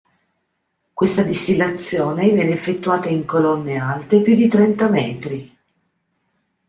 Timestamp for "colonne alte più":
3.23-4.33